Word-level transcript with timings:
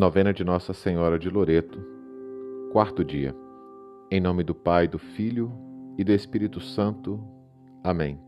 Novena 0.00 0.32
de 0.32 0.42
Nossa 0.42 0.72
Senhora 0.72 1.18
de 1.18 1.28
Loreto, 1.28 1.78
quarto 2.72 3.04
dia. 3.04 3.36
Em 4.10 4.18
nome 4.18 4.42
do 4.42 4.54
Pai, 4.54 4.88
do 4.88 4.98
Filho 4.98 5.52
e 5.98 6.02
do 6.02 6.10
Espírito 6.10 6.58
Santo. 6.58 7.22
Amém. 7.84 8.18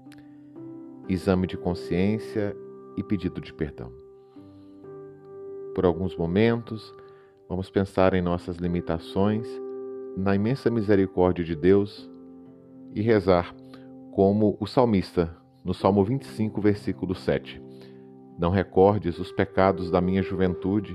Exame 1.09 1.47
de 1.47 1.57
consciência 1.57 2.55
e 2.95 3.03
pedido 3.03 3.41
de 3.41 3.55
perdão. 3.55 3.91
Por 5.75 5.87
alguns 5.87 6.15
momentos, 6.15 6.95
vamos 7.49 7.71
pensar 7.71 8.13
em 8.13 8.21
nossas 8.21 8.59
limitações, 8.59 9.49
na 10.15 10.35
imensa 10.35 10.71
misericórdia 10.71 11.43
de 11.43 11.57
Deus 11.57 12.07
e 12.95 13.01
rezar 13.01 13.57
como 14.11 14.59
o 14.61 14.67
salmista, 14.67 15.35
no 15.65 15.73
Salmo 15.73 16.05
25, 16.05 16.61
versículo 16.61 17.15
7. 17.15 17.63
Não 18.39 18.51
recordes 18.51 19.19
os 19.19 19.33
pecados 19.33 19.91
da 19.91 20.03
minha 20.03 20.23
juventude 20.23 20.95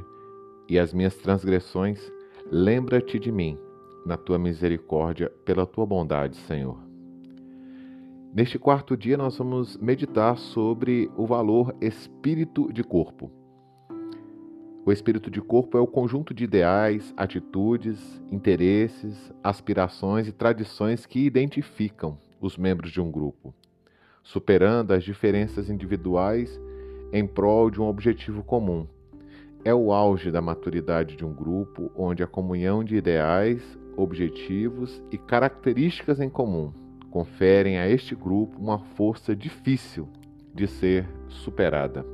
e 0.68 0.78
as 0.78 0.94
minhas 0.94 1.16
transgressões, 1.16 2.00
lembra-te 2.52 3.18
de 3.18 3.32
mim, 3.32 3.58
na 4.06 4.18
tua 4.18 4.38
misericórdia, 4.38 5.30
pela 5.44 5.66
tua 5.66 5.86
bondade, 5.86 6.36
Senhor. 6.38 6.78
Neste 8.34 8.60
quarto 8.60 8.96
dia, 8.96 9.18
nós 9.18 9.38
vamos 9.38 9.78
meditar 9.78 10.38
sobre 10.38 11.10
o 11.18 11.26
valor 11.26 11.76
espírito 11.82 12.72
de 12.72 12.84
corpo. 12.84 13.32
O 14.86 14.92
espírito 14.92 15.30
de 15.30 15.42
corpo 15.42 15.78
é 15.78 15.82
o 15.82 15.88
conjunto 15.88 16.34
de 16.34 16.44
ideais, 16.44 17.14
atitudes, 17.18 18.22
interesses, 18.32 19.34
aspirações 19.44 20.28
e 20.28 20.32
tradições 20.32 21.06
que 21.06 21.26
identificam 21.26 22.18
os 22.40 22.58
membros 22.58 22.92
de 22.92 23.02
um 23.02 23.12
grupo, 23.12 23.54
superando 24.24 24.92
as 24.92 25.04
diferenças 25.04 25.70
individuais 25.70 26.60
em 27.12 27.26
prol 27.26 27.70
de 27.70 27.82
um 27.82 27.88
objetivo 27.88 28.44
comum, 28.44 28.88
é 29.64 29.74
o 29.74 29.92
auge 29.92 30.32
da 30.32 30.42
maturidade 30.42 31.16
de 31.16 31.26
um 31.26 31.34
grupo 31.34 31.92
onde 31.96 32.24
a 32.24 32.28
comunhão 32.28 32.84
de 32.84 32.96
ideais, 32.96 33.62
objetivos 33.96 35.02
e 35.12 35.18
características 35.18 36.20
em 36.20 36.30
comum 36.30 36.72
conferem 37.10 37.80
a 37.80 37.88
este 37.90 38.14
grupo 38.14 38.60
uma 38.60 38.80
força 38.80 39.36
difícil 39.36 40.08
de 40.54 40.68
ser 40.68 41.08
superada. 41.28 42.06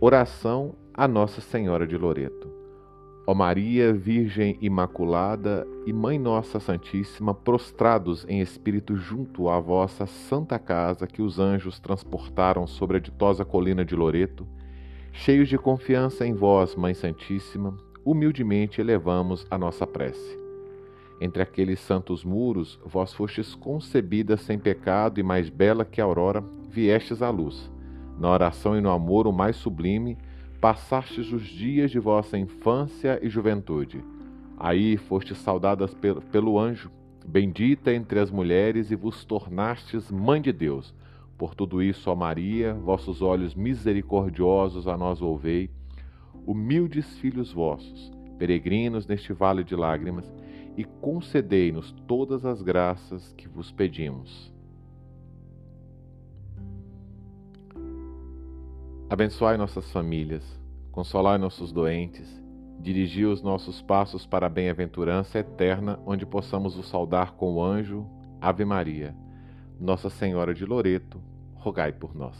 Oração 0.00 0.74
a 0.94 1.08
Nossa 1.08 1.40
Senhora 1.40 1.86
de 1.86 1.96
Loreto. 1.96 2.50
Ó 3.26 3.34
Maria, 3.34 3.92
Virgem 3.92 4.58
Imaculada 4.60 5.66
e 5.86 5.92
Mãe 5.92 6.18
Nossa 6.18 6.58
Santíssima, 6.58 7.32
prostrados 7.32 8.26
em 8.28 8.40
espírito 8.40 8.96
junto 8.96 9.48
à 9.48 9.60
vossa 9.60 10.06
santa 10.06 10.58
casa 10.58 11.06
que 11.06 11.22
os 11.22 11.38
anjos 11.38 11.78
transportaram 11.78 12.66
sobre 12.66 12.96
a 12.96 13.00
ditosa 13.00 13.44
colina 13.44 13.84
de 13.84 13.94
Loreto, 13.94 14.46
Cheios 15.14 15.46
de 15.46 15.58
confiança 15.58 16.26
em 16.26 16.32
vós, 16.32 16.74
Mãe 16.74 16.94
Santíssima, 16.94 17.76
humildemente 18.02 18.80
elevamos 18.80 19.46
a 19.50 19.58
nossa 19.58 19.86
prece. 19.86 20.38
Entre 21.20 21.42
aqueles 21.42 21.80
santos 21.80 22.24
muros, 22.24 22.80
vós 22.84 23.12
fostes 23.12 23.54
concebida 23.54 24.38
sem 24.38 24.58
pecado 24.58 25.20
e 25.20 25.22
mais 25.22 25.50
bela 25.50 25.84
que 25.84 26.00
a 26.00 26.04
aurora, 26.04 26.42
viestes 26.68 27.20
à 27.20 27.28
luz. 27.28 27.70
Na 28.18 28.30
oração 28.30 28.76
e 28.76 28.80
no 28.80 28.90
amor 28.90 29.26
o 29.26 29.32
mais 29.32 29.54
sublime, 29.54 30.16
passastes 30.60 31.30
os 31.30 31.42
dias 31.42 31.90
de 31.90 31.98
vossa 31.98 32.38
infância 32.38 33.20
e 33.22 33.28
juventude. 33.28 34.02
Aí 34.58 34.96
fostes 34.96 35.36
saudadas 35.38 35.94
pelo 36.32 36.58
anjo, 36.58 36.90
bendita 37.24 37.92
entre 37.92 38.18
as 38.18 38.30
mulheres, 38.30 38.90
e 38.90 38.96
vos 38.96 39.24
tornastes 39.26 40.10
mãe 40.10 40.40
de 40.40 40.52
Deus 40.52 40.94
por 41.42 41.56
tudo 41.56 41.82
isso, 41.82 42.08
ó 42.08 42.14
Maria, 42.14 42.72
vossos 42.72 43.20
olhos 43.20 43.52
misericordiosos 43.52 44.86
a 44.86 44.96
nós 44.96 45.18
volvei, 45.18 45.68
humildes 46.46 47.18
filhos 47.18 47.52
vossos, 47.52 48.12
peregrinos 48.38 49.08
neste 49.08 49.32
vale 49.32 49.64
de 49.64 49.74
lágrimas, 49.74 50.32
e 50.76 50.84
concedei-nos 50.84 51.90
todas 52.06 52.46
as 52.46 52.62
graças 52.62 53.32
que 53.32 53.48
vos 53.48 53.72
pedimos. 53.72 54.54
Abençoai 59.10 59.56
nossas 59.56 59.90
famílias, 59.90 60.44
consolai 60.92 61.38
nossos 61.38 61.72
doentes, 61.72 62.40
dirigi 62.78 63.24
os 63.24 63.42
nossos 63.42 63.82
passos 63.82 64.24
para 64.24 64.46
a 64.46 64.48
bem-aventurança 64.48 65.40
eterna, 65.40 65.98
onde 66.06 66.24
possamos 66.24 66.78
o 66.78 66.84
saudar 66.84 67.32
com 67.32 67.54
o 67.54 67.64
anjo 67.64 68.06
Ave 68.40 68.64
Maria. 68.64 69.12
Nossa 69.82 70.08
Senhora 70.08 70.54
de 70.54 70.64
Loreto, 70.64 71.20
rogai 71.56 71.92
por 71.92 72.14
nós. 72.14 72.36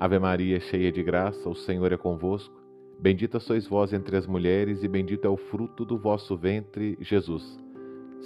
Ave 0.00 0.18
Maria, 0.18 0.58
cheia 0.58 0.90
de 0.90 1.02
graça, 1.02 1.46
o 1.46 1.54
Senhor 1.54 1.92
é 1.92 1.96
convosco. 1.98 2.58
Bendita 2.98 3.38
sois 3.38 3.66
vós 3.66 3.92
entre 3.92 4.16
as 4.16 4.26
mulheres, 4.26 4.82
e 4.82 4.88
bendito 4.88 5.26
é 5.26 5.28
o 5.28 5.36
fruto 5.36 5.84
do 5.84 5.98
vosso 5.98 6.38
ventre, 6.38 6.96
Jesus. 7.02 7.62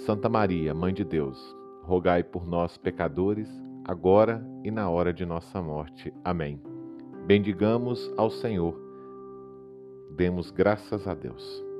Santa 0.05 0.29
Maria, 0.29 0.73
Mãe 0.73 0.93
de 0.93 1.03
Deus, 1.03 1.37
rogai 1.81 2.23
por 2.23 2.47
nós, 2.47 2.77
pecadores, 2.77 3.49
agora 3.83 4.41
e 4.63 4.71
na 4.71 4.89
hora 4.89 5.11
de 5.11 5.25
nossa 5.25 5.61
morte. 5.61 6.13
Amém. 6.23 6.61
Bendigamos 7.27 8.09
ao 8.15 8.29
Senhor. 8.29 8.73
Demos 10.15 10.49
graças 10.49 11.05
a 11.09 11.13
Deus. 11.13 11.72